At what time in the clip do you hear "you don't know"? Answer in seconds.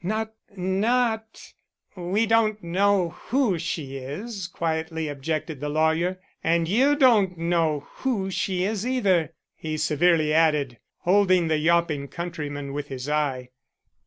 6.67-7.85